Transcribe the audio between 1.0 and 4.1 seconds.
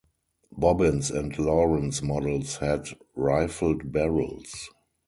and Lawrence models had rifled